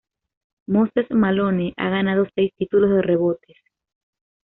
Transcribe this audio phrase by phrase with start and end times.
[0.65, 3.57] Moses Malone ha ganado seis títulos de rebotes.